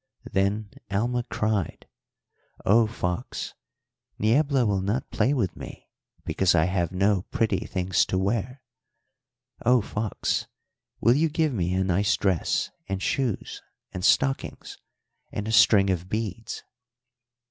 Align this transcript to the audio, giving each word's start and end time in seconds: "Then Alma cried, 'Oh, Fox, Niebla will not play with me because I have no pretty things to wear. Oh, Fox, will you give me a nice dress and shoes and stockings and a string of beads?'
"Then 0.31 0.71
Alma 0.89 1.21
cried, 1.29 1.87
'Oh, 2.65 2.87
Fox, 2.87 3.53
Niebla 4.17 4.65
will 4.65 4.81
not 4.81 5.11
play 5.11 5.31
with 5.31 5.55
me 5.55 5.89
because 6.25 6.55
I 6.55 6.65
have 6.65 6.91
no 6.91 7.21
pretty 7.29 7.67
things 7.67 8.03
to 8.07 8.17
wear. 8.17 8.63
Oh, 9.63 9.79
Fox, 9.79 10.47
will 11.01 11.13
you 11.13 11.29
give 11.29 11.53
me 11.53 11.75
a 11.75 11.83
nice 11.83 12.17
dress 12.17 12.71
and 12.89 12.99
shoes 12.99 13.61
and 13.91 14.03
stockings 14.03 14.79
and 15.31 15.47
a 15.47 15.51
string 15.51 15.91
of 15.91 16.09
beads?' 16.09 16.63